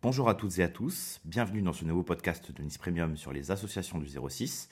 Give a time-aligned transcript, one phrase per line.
[0.00, 3.32] Bonjour à toutes et à tous, bienvenue dans ce nouveau podcast de Nice Premium sur
[3.32, 4.68] les associations du 06.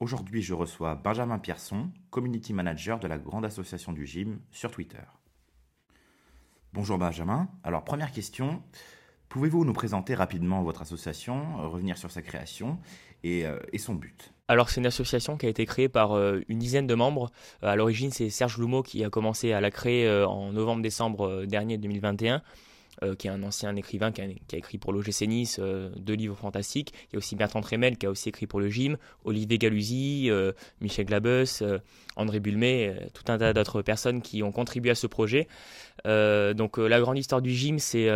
[0.00, 5.00] Aujourd'hui, je reçois Benjamin Pierson, Community Manager de la Grande Association du Gym sur Twitter.
[6.74, 7.48] Bonjour Benjamin.
[7.64, 8.62] Alors, première question,
[9.30, 12.78] pouvez-vous nous présenter rapidement votre association, revenir sur sa création
[13.24, 14.34] et, euh, son but?
[14.46, 17.32] Alors c'est une association qui a été créée par euh, une dizaine de membres.
[17.62, 21.78] Euh, à l'origine c'est Serge Loumeau qui a commencé à la créer en novembre-décembre dernier
[21.78, 22.42] 2021.
[23.02, 26.34] Euh, qui est un ancien écrivain qui a, écrit pour l'OGC Nice euh, deux livres
[26.34, 26.94] fantastiques.
[27.04, 30.30] Il y a aussi Bertrand Tremel qui a aussi écrit pour le gym, Olivier Galuzzi,
[30.30, 31.62] euh, Michel Glabus,
[32.16, 35.46] André Bulmet, tout un tas d'autres personnes qui ont contribué à ce projet.
[36.06, 38.08] donc la grande histoire du gym, c'est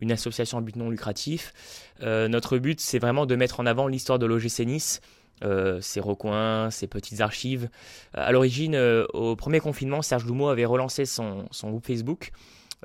[0.00, 1.52] une association à but non lucratif.
[2.00, 5.00] notre but, c'est vraiment de mettre en avant l'histoire de l'OGC Nice.
[5.80, 7.68] ses recoins, ses petites archives.
[8.14, 8.76] à l'origine,
[9.12, 12.32] au premier confinement, Serge Loumeau avait relancé son, son groupe Facebook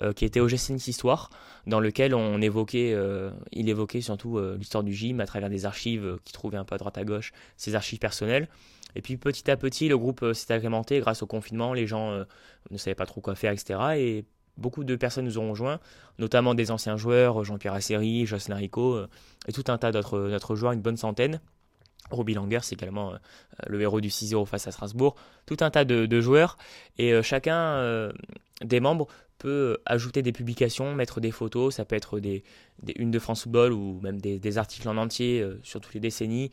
[0.01, 1.29] euh, qui était OGC Histoire,
[1.67, 5.65] dans lequel on évoquait, euh, il évoquait surtout euh, l'histoire du gym à travers des
[5.65, 8.47] archives qu'il trouvait un peu à droite à gauche, ses archives personnelles.
[8.95, 12.25] Et puis petit à petit, le groupe s'est agrémenté grâce au confinement, les gens
[12.71, 13.79] ne savaient pas trop quoi faire, etc.
[13.95, 14.25] Et
[14.57, 15.79] beaucoup de personnes nous ont rejoints,
[16.17, 18.99] notamment des anciens joueurs, Jean-Pierre Asseri, Jocelyn Rico,
[19.47, 21.39] et tout un tas d'autres joueurs, une bonne centaine.
[22.09, 23.13] Robbie Langer, c'est également
[23.67, 25.15] le héros du 6-0 face à Strasbourg.
[25.45, 26.57] Tout un tas de joueurs.
[26.97, 28.11] Et chacun
[28.61, 29.07] des membres
[29.41, 32.43] peut ajouter des publications, mettre des photos, ça peut être des,
[32.95, 36.51] une de France Football ou même des, articles en entier euh, sur toutes les décennies,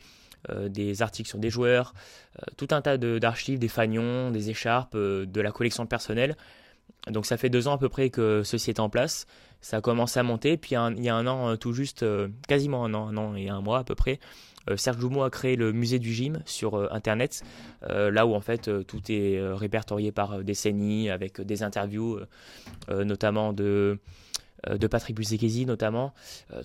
[0.49, 1.93] euh, des articles sur des joueurs,
[2.39, 6.35] euh, tout un tas d'archives, des fanions, des écharpes, de la collection personnelle.
[7.07, 9.25] Donc ça fait deux ans à peu près que ceci est en place.
[9.61, 12.05] Ça a commencé à monter, puis il y a un an tout juste,
[12.47, 14.19] quasiment un an, un an et un mois à peu près,
[14.69, 17.43] euh, Serge Loumeau a créé le musée du gym sur euh, Internet,
[17.89, 22.19] euh, là où en fait tout est répertorié par décennies, avec des interviews,
[22.89, 23.99] notamment de
[24.69, 26.13] de Patrick Buzekesi notamment,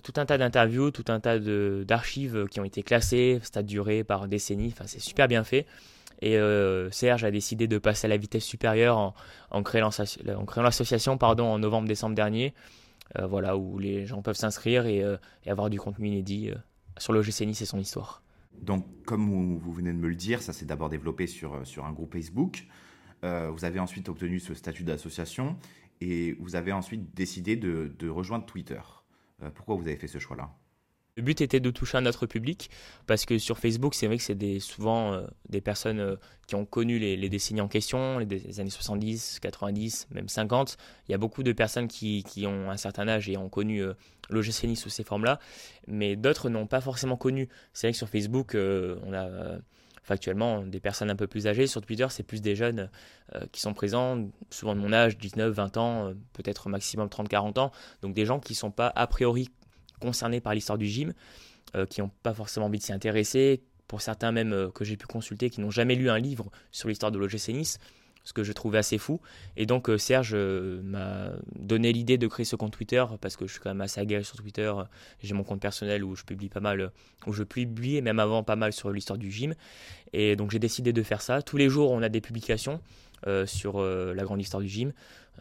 [0.03, 4.27] tout un tas d'interviews, tout un tas d'archives qui ont été classées, stade duré par
[4.27, 5.65] décennies, enfin c'est super bien fait.
[6.21, 6.37] Et
[6.91, 9.13] Serge a décidé de passer à la vitesse supérieure en,
[9.51, 9.89] en créant
[10.57, 12.53] l'association pardon en novembre-décembre dernier,
[13.19, 15.03] voilà où les gens peuvent s'inscrire et,
[15.45, 16.51] avoir du contenu inédit
[16.97, 18.21] sur le GC Nice et son histoire.
[18.61, 21.85] Donc, comme vous, venez de me le dire, ça s'est d'abord développé sur, euh, sur
[21.85, 22.65] un groupe Facebook.
[23.23, 25.57] Euh, vous avez ensuite obtenu ce statut d'association
[26.01, 28.81] et vous avez ensuite décidé de, rejoindre Twitter.
[29.43, 30.51] Euh, pourquoi vous avez fait ce choix-là?
[31.15, 32.69] Le but était de toucher un autre public
[33.07, 36.15] parce que sur Facebook, c'est vrai que c'est souvent euh, des personnes euh,
[36.45, 40.77] qui ont connu les, décennies en question, les, années 70, 90, même 50.
[41.07, 43.93] Il y a beaucoup de personnes qui, ont un certain âge et ont connu euh,
[44.29, 45.39] l'OGC sous ces formes-là,
[45.87, 47.47] mais d'autres n'ont pas forcément connu.
[47.73, 49.29] C'est vrai que sur Facebook, euh, on a
[50.03, 51.65] factuellement des personnes un peu plus âgées.
[51.65, 52.91] Sur Twitter, c'est plus des jeunes
[53.51, 57.71] qui sont présents, souvent de mon âge, 19, 20 ans, peut-être maximum 30, 40 ans.
[58.03, 59.49] Donc des gens qui ne sont pas a priori
[60.05, 61.13] concernés par l'histoire du gym,
[61.75, 64.97] euh, qui n'ont pas forcément envie de s'y intéresser, pour certains même euh, que j'ai
[64.97, 67.79] pu consulter, qui n'ont jamais lu un livre sur l'histoire de l'OGC Nice,
[68.23, 69.19] ce que je trouvais assez fou.
[69.57, 73.53] Et donc euh, Serge m'a donné l'idée de créer ce compte Twitter, parce que je
[73.53, 74.71] suis quand même assez aguerri sur Twitter,
[75.21, 76.91] j'ai mon compte personnel où je publie pas mal,
[77.25, 79.55] où je publie même avant pas mal sur l'histoire du gym.
[80.13, 81.41] Et donc j'ai décidé de faire ça.
[81.41, 82.79] Tous les jours on a des publications.
[83.47, 84.93] sur la grande histoire du gym.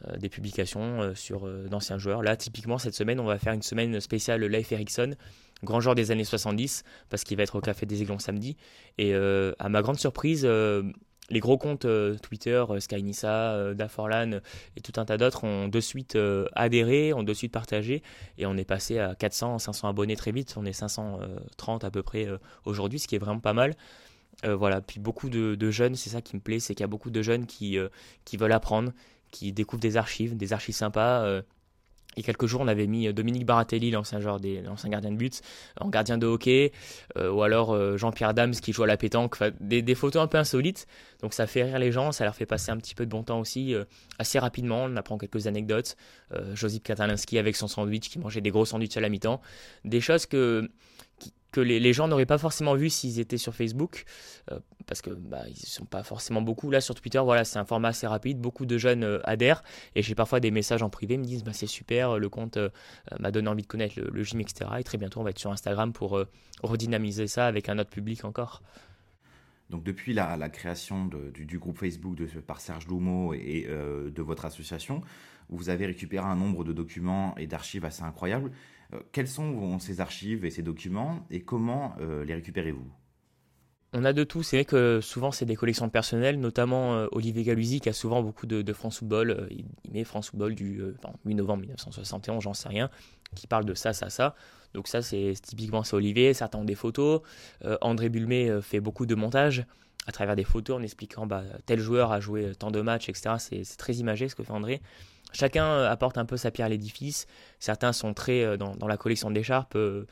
[0.09, 2.22] Euh, des publications euh, sur euh, d'anciens joueurs.
[2.22, 5.15] Là, typiquement, cette semaine, on va faire une semaine spéciale Life Ericsson,
[5.62, 8.56] grand joueur des années 70, parce qu'il va être au Café des Aiglons samedi.
[8.99, 11.87] Et à ma grande surprise, les gros comptes
[12.22, 14.41] Twitter, Skynissa, Daforlan
[14.77, 16.19] et tout un tas d'autres ont de suite
[16.54, 18.03] adhéré, ont de suite partagé
[18.37, 20.54] et on est passé à 400, 500 abonnés très vite.
[20.59, 22.28] On est 530 à peu près
[22.65, 23.75] aujourd'hui, ce qui est vraiment pas mal.
[24.44, 26.88] voilà, puis beaucoup de, de jeunes, c'est ça qui me plaît, c'est qu'il y a
[26.88, 27.78] beaucoup de jeunes qui,
[28.25, 28.93] qui veulent apprendre,
[29.34, 31.25] qui découvre des archives, des archives sympas.
[31.25, 31.43] Euh,
[32.17, 35.17] il y a quelques jours, on avait mis Dominique Baratelli, l'ancien des l'ancien gardien de
[35.17, 35.41] but,
[35.81, 36.71] en gardien de hockey,
[37.19, 40.28] euh, ou alors euh, Jean-Pierre Dams qui joue à la pétanque, des, des, photos un
[40.28, 40.87] peu insolites.
[41.22, 43.25] Donc ça fait rire les gens, ça leur fait passer un petit peu de bon
[43.25, 43.75] temps aussi,
[44.21, 44.84] assez rapidement.
[44.84, 45.97] On apprend quelques anecdotes.
[46.55, 49.41] Josip Katalinski avec son sandwich qui mangeait des gros sandwichs à la mi-temps,
[49.84, 50.71] des choses que
[51.55, 54.05] que les, gens n'auraient pas forcément vu s'ils étaient sur Facebook,
[54.51, 56.69] euh, parce que bah, ils sont pas forcément beaucoup.
[56.69, 59.63] Là sur Twitter, voilà, c'est un format assez rapide, beaucoup de jeunes euh, adhèrent,
[59.95, 62.71] et j'ai parfois des messages en privé, me disent bah, c'est super, le compte euh,
[63.21, 64.69] m'a donné envie de connaître le, gym, etc.
[64.81, 66.19] Et très bientôt on va être sur Instagram pour
[66.63, 68.61] redynamiser ça avec un autre public encore.
[69.74, 72.16] Donc depuis la, création du, groupe Facebook
[72.47, 75.03] par Serge Loumeau et de votre association,
[75.48, 78.53] vous avez récupéré un nombre de documents et d'archives assez incroyables.
[78.92, 82.88] Euh, quelles sont ces archives et ces documents et comment euh, les récupérez-vous?
[83.94, 84.42] On a de tout.
[84.42, 88.22] C'est vrai que souvent, c'est des collections personnelles, notamment euh, Olivier Galuzzi qui a souvent
[88.22, 89.30] beaucoup de, France Football.
[89.30, 90.82] Euh, il, met France Football du
[91.24, 92.91] 8 novembre 1971, j'en sais rien,
[93.34, 94.34] qui parle de ça, ça, ça.
[94.74, 96.34] Donc, ça, c'est typiquement c'est Olivier.
[96.34, 97.20] Certains ont des photos.
[97.80, 99.64] André Bulmé fait beaucoup de montage
[100.06, 103.36] à travers des photos en expliquant bah, tel joueur a joué tant de matchs, etc.
[103.38, 104.82] C'est très imagé ce que fait André.
[105.34, 107.27] Chacun euh, apporte un peu sa pierre à l'édifice.
[107.59, 109.75] Certains sont très euh, dans, la collection d'écharpes.
[109.75, 110.07] Euh,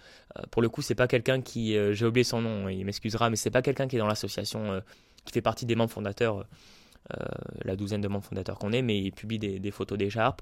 [0.50, 3.50] pour le coup, c'est pas quelqu'un qui, j'ai oublié son nom, il m'excusera, mais c'est
[3.50, 4.82] pas quelqu'un qui est dans l'association,
[5.26, 6.46] qui fait partie des membres fondateurs.
[7.66, 10.40] la douzaine de membres fondateurs qu'on est, mais il publie des, photos d'écharpes.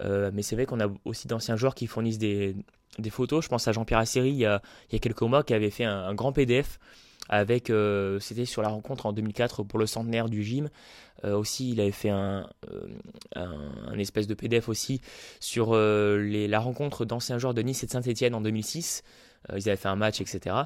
[0.00, 2.54] mais c'est vrai qu'on a aussi d'anciens joueurs qui fournissent des,
[3.10, 3.42] photos.
[3.42, 6.32] Je pense à Jean-Pierre Asseri, il y, a, quelques mois, qui avait fait un grand
[6.32, 6.78] PDF
[7.28, 10.68] avec euh, c'était sur la rencontre en 2004 pour le centenaire du gym.
[11.24, 15.00] Euh, aussi il avait fait un, euh, espèce de PDF aussi
[15.40, 19.02] sur les, la rencontre d'anciens joueurs de Nice et de Saint-Etienne en 2006
[19.54, 20.56] ils avaient fait un match etc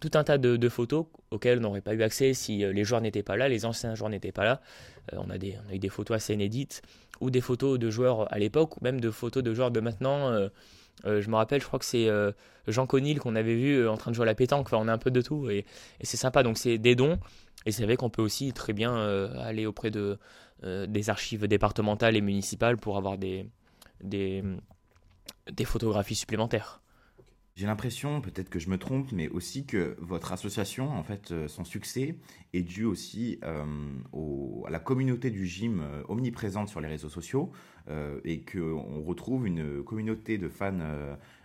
[0.00, 3.22] tout un tas de, photos auxquelles on n'aurait pas eu accès si les joueurs n'étaient
[3.22, 4.60] pas là les anciens joueurs n'étaient pas là.
[5.12, 6.82] On, a des, on a eu des photos assez inédites
[7.20, 10.48] ou des photos de joueurs à l'époque ou même de photos de joueurs de maintenant
[11.04, 12.32] euh, je me rappelle, je crois que c'est euh,
[12.66, 14.66] Jean Conil qu'on avait vu euh, en train de jouer à la pétanque.
[14.66, 15.64] Enfin, on a un peu de tout et,
[16.02, 16.42] c'est sympa.
[16.42, 17.18] Donc, c'est des dons.
[17.66, 18.94] Et c'est vrai qu'on peut aussi très bien
[19.38, 20.18] aller auprès de,
[20.62, 23.48] des archives départementales et municipales pour avoir des,
[24.02, 24.44] des,
[25.64, 26.82] photographies supplémentaires.
[27.56, 31.64] J'ai l'impression, peut-être que je me trompe, mais aussi que votre association, en fait, son
[31.64, 32.18] succès
[32.52, 33.64] est dû aussi à
[34.74, 37.52] la communauté du gym euh, omniprésente sur les réseaux sociaux
[38.24, 40.72] et qu'on retrouve une communauté de fans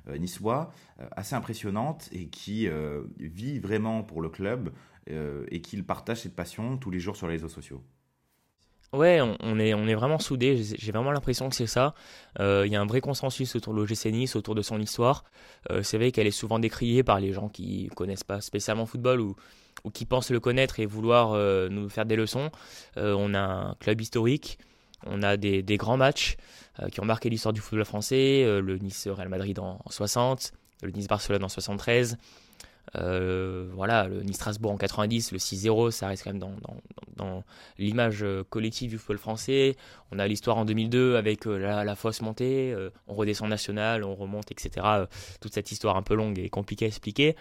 [0.07, 0.71] niçois
[1.11, 2.69] assez impressionnante et qui
[3.17, 4.71] vit vraiment pour le club
[5.07, 7.83] et qui partage cette passion tous les jours sur les réseaux sociaux.
[8.91, 11.93] Ouais, on, est, on est vraiment soudés, j'ai vraiment l'impression que c'est ça.
[12.39, 15.25] Euh, il y a un vrai consensus autour de l'OGC Nice, autour de son histoire.
[15.69, 19.21] Euh, c'est vrai qu'elle est souvent décriée par les gens qui connaissent pas spécialement football
[19.21, 19.35] ou,
[19.83, 22.49] ou qui pensent le connaître et vouloir euh, nous faire des leçons.
[22.97, 24.57] on a un club historique,
[25.05, 26.37] on a des, des grands matchs
[26.91, 31.43] qui ont marqué l'histoire du football français, le Nice-Real Madrid en, en 60, le Nice-Barcelone
[31.43, 32.17] en 73.
[32.95, 36.55] Euh, voilà, le Nice-Strasbourg en 90, le 6-0, ça reste quand même dans,
[37.77, 39.75] l'image euh, collective du football français.
[40.11, 42.75] On a l'histoire en 2002 avec euh, la, la fausse montée,
[43.07, 44.85] on redescend national, on remonte, etc.
[45.39, 47.35] toute cette histoire un peu longue et compliquée à expliquer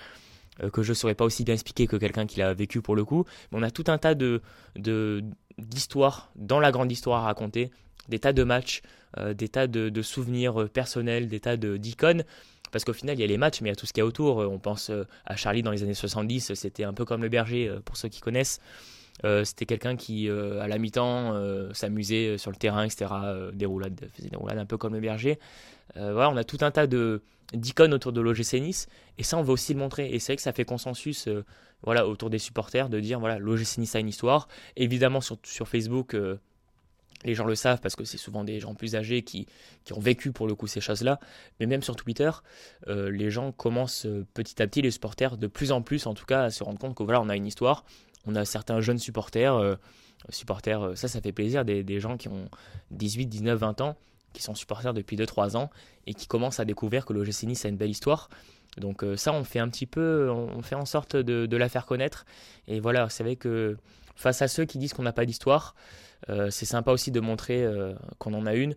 [0.72, 3.04] que je ne saurais pas aussi bien expliquer que quelqu'un qui l'a vécu pour le
[3.04, 3.25] coup.
[3.52, 4.42] Mais on a tout un tas de,
[5.56, 7.70] d'histoires dans la grande histoire à raconter,
[8.08, 8.82] des tas de matchs,
[9.34, 12.25] des tas de, souvenirs personnels, des tas de, d'icônes
[12.70, 14.00] parce qu'au final, il y a les matchs, mais il y a tout ce qu'il
[14.00, 14.38] y a autour.
[14.38, 17.69] On pense euh, à Charlie dans les années 70, c'était un peu comme le berger,
[17.69, 18.60] euh, pour ceux qui connaissent.
[19.25, 21.35] Euh, c'était quelqu'un qui, à la mi-temps,
[21.75, 23.06] s'amusait sur le terrain, etc.
[23.53, 25.38] des roulades, faisait des roulades un peu comme le berger.
[25.94, 27.23] voilà, on a tout un tas de
[27.55, 30.11] d'icônes autour de l'OGC Nice, et ça, on veut aussi le montrer.
[30.12, 31.29] Et c'est vrai que ça fait consensus,
[31.82, 34.49] voilà, autour des supporters de dire, voilà, l'OGC Nice a une histoire.
[34.76, 36.14] Évidemment, sur, sur Facebook,
[37.25, 39.47] les gens le savent parce que c'est souvent des gens plus âgés qui,
[39.85, 41.19] qui, ont vécu pour le coup ces choses-là.
[41.59, 42.31] Mais même sur Twitter,
[42.88, 46.14] euh, les gens commencent euh, petit à petit, les supporters, de plus en plus en
[46.14, 47.85] tout cas, à se rendre compte que voilà, on a une histoire.
[48.28, 49.75] On a certains jeunes supporters, euh,
[50.28, 52.48] supporters, ça, ça fait plaisir, des, gens qui ont
[52.92, 53.96] 18, 19, 20 ans,
[54.32, 55.70] qui sont supporters depuis 2-3 ans
[56.06, 58.28] et qui commencent à découvrir que l'OGC Nice a une belle histoire.
[58.76, 62.26] Donc ça, on fait un petit peu, on fait en sorte de, la faire connaître.
[62.69, 63.76] Et voilà, c'est vrai que
[64.14, 65.75] face à ceux qui disent qu'on n'a pas d'histoire,
[66.28, 68.75] euh, c'est sympa aussi de montrer euh, qu'on en a une.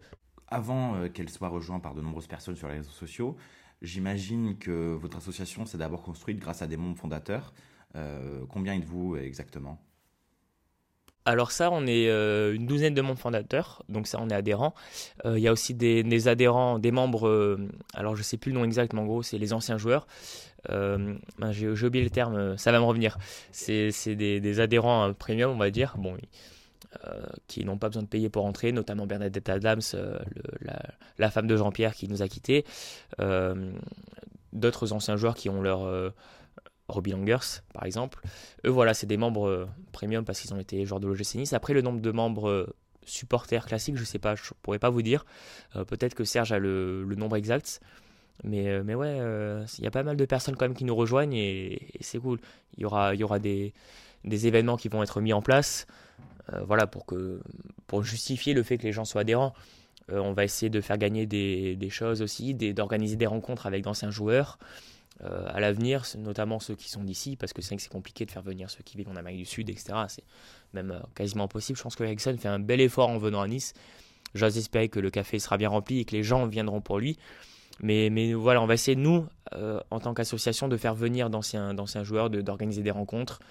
[0.48, 3.36] Avant euh, qu'elle soit rejointe par de nombreuses personnes sur les réseaux sociaux,
[3.82, 7.54] j'imagine que votre association s'est d'abord construite grâce à des membres fondateurs.
[8.50, 9.80] Combien êtes-vous exactement?
[11.26, 14.74] Alors ça, on est une douzaine de membres fondateurs, donc ça, on est adhérents.
[15.26, 17.60] Il y a aussi des, adhérents, des membres,
[17.94, 20.08] alors je sais plus le nom exact, mais en gros, c'est les anciens joueurs.
[20.68, 21.20] Ben,
[21.52, 23.20] j'ai oublié le terme, ça va me revenir.
[23.52, 25.96] C'est des, adhérents premium, on va dire.
[25.98, 26.18] Bon,
[27.06, 30.20] euh, qui n'ont pas besoin de payer pour entrer, notamment Bernadette Adams, euh,
[31.18, 32.66] la, femme de Jean-Pierre qui nous a quittés,
[33.22, 33.72] euh,
[34.52, 36.14] d'autres anciens joueurs qui ont leur
[36.92, 38.22] Robbie Langers, par exemple.
[38.66, 41.54] Eux, voilà, c'est des membres premium parce qu'ils ont été joueurs de l'OGC Nice.
[41.54, 42.74] Après, le nombre de membres
[43.06, 45.26] supporters classiques, je sais pas, je pourrais pas vous dire.
[45.74, 47.80] Peut-être que Serge a le, nombre exact.
[48.44, 49.18] Mais, mais ouais,
[49.78, 52.40] il y a pas mal de personnes quand même qui nous rejoignent et, c'est cool.
[52.78, 53.74] Il y aura, y aura des,
[54.24, 55.88] des événements qui vont être mis en place.
[56.54, 57.40] Euh, voilà, pour, que,
[57.88, 59.54] pour justifier le fait que les gens soient adhérents.
[60.12, 63.84] Euh, on va essayer de faire gagner des, des choses aussi, d'organiser des rencontres avec
[63.84, 64.58] d'anciens joueurs.
[65.24, 68.32] Euh, à l'avenir, notamment ceux qui sont d'ici, parce que c'est que c'est compliqué de
[68.32, 69.94] faire venir ceux qui vivent en Amérique du Sud, etc.
[70.08, 70.24] C'est
[70.74, 71.78] même quasiment impossible.
[71.78, 73.74] Je pense que Ericsson fait un bel effort en venant à Nice.
[74.34, 77.18] J'ose espérer que le café sera bien rempli et que les gens viendront pour lui.
[77.84, 82.82] Mais, voilà, on va essayer, nous, en tant qu'association, de faire venir d'anciens joueurs, d'organiser
[82.82, 83.42] des rencontres,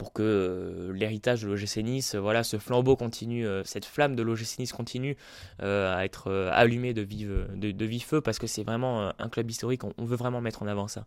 [0.00, 4.72] pour que l'héritage de l'OGC Nice, voilà, ce flambeau continue, cette flamme de l'OGC Nice
[4.72, 5.14] continue
[5.58, 9.82] à être allumée de vive, de, vive feu, parce que c'est vraiment un club historique,
[9.84, 11.04] on, veut vraiment mettre en avant ça.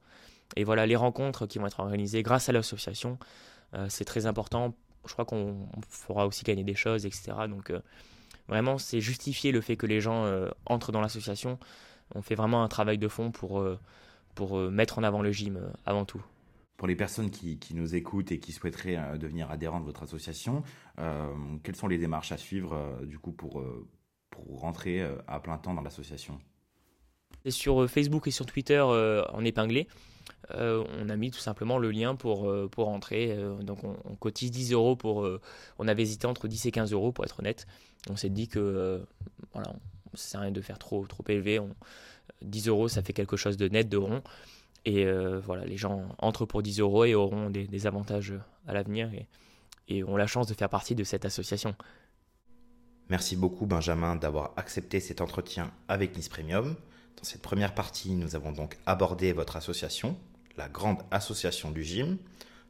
[0.58, 3.18] Et voilà, les rencontres qui vont être organisées grâce à l'association,
[3.90, 4.76] c'est très important.
[5.08, 5.56] Je crois qu'on
[5.90, 7.32] fera aussi gagner des choses, etc.
[7.50, 7.74] Donc
[8.48, 10.32] vraiment, c'est justifier le fait que les gens
[10.68, 11.58] entrent dans l'association.
[12.14, 13.66] On fait vraiment un travail de fond pour,
[14.36, 16.24] pour mettre en avant le gym avant tout.
[16.78, 20.64] Pour les personnes qui, nous écoutent et qui souhaiteraient euh, devenir adhérents de votre association,
[21.00, 21.32] euh,
[21.64, 23.64] quelles sont les démarches à suivre euh, du coup pour,
[24.30, 26.40] pour rentrer à plein temps dans l'association?
[27.48, 29.88] Sur Facebook et sur Twitter en épinglé,
[30.50, 33.38] on a mis tout simplement le lien pour, pour rentrer.
[33.62, 35.28] donc on, cotise 10 euros pour.
[35.78, 37.68] on avait hésité entre 10 et 15 euros pour être honnête.
[38.10, 39.06] On s'est dit que
[39.52, 39.76] voilà,
[40.14, 41.60] ça sert à rien de faire trop, trop élevé.
[42.42, 44.22] 10 euros, ça fait quelque chose de net, de rond.
[44.86, 48.34] Et euh, voilà, les gens entrent pour 10 euros et auront des, avantages
[48.68, 49.28] à l'avenir et,
[49.88, 51.76] et ont la chance de faire partie de cette association.
[53.10, 56.76] Merci beaucoup Benjamin d'avoir accepté cet entretien avec Nice Premium.
[57.18, 60.18] Dans cette première partie, nous avons donc abordé votre association,
[60.58, 62.18] la Grande Association du Gym.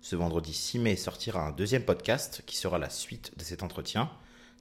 [0.02, 4.12] Ce vendredi 6 mai sortira un deuxième podcast qui sera la suite de cet entretien.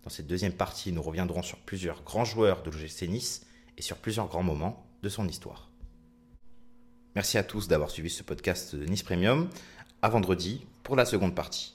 [0.05, 3.97] Dans cette deuxième partie, nous reviendrons sur plusieurs grands joueurs de l'OGC Nice et sur
[3.97, 5.72] plusieurs grands moments de son histoire.
[7.15, 9.49] Merci à tous d'avoir suivi ce podcast de Nice Premium.
[10.01, 11.75] À vendredi pour la seconde partie.